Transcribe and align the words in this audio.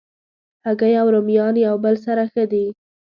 هګۍ 0.65 0.93
او 1.01 1.07
رومیان 1.13 1.55
یو 1.67 1.75
بل 1.83 1.95
سره 2.05 2.23
ښه 2.31 2.43
دي. 2.51 2.65